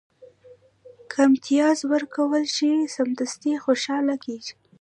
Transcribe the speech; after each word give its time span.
که 1.09 1.17
امتیاز 1.27 1.77
ورکړل 1.91 2.45
شي، 2.55 2.71
سمدستي 2.95 3.53
خوشاله 3.63 4.15
کېږي. 4.25 4.53